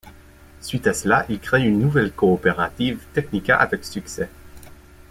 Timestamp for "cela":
0.95-1.27